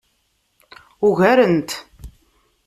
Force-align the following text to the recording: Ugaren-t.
Ugaren-t. 1.07 1.69